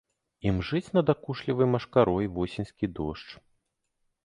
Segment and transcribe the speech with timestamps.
[0.51, 3.39] Імжыць надакучлівай машкарой восеньскі дождж.